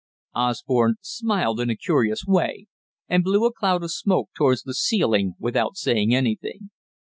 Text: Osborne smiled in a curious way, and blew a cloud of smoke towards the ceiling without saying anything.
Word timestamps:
Osborne 0.33 0.95
smiled 1.01 1.59
in 1.59 1.69
a 1.69 1.75
curious 1.75 2.25
way, 2.25 2.65
and 3.07 3.23
blew 3.23 3.45
a 3.45 3.53
cloud 3.53 3.83
of 3.83 3.91
smoke 3.91 4.31
towards 4.35 4.63
the 4.63 4.73
ceiling 4.73 5.35
without 5.39 5.77
saying 5.77 6.11
anything. 6.15 6.71